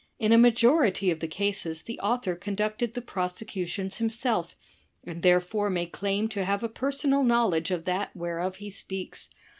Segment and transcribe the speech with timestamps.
[0.17, 4.55] In a majority of the cases the author con ducted the prosecutions himself,
[5.03, 9.29] and therefore may claim to have a personal knowledge of that whereof he speaks.